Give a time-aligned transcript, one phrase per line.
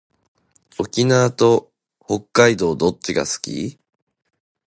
[0.79, 1.69] 沖縄と
[2.03, 3.77] 北海道どっちが好き？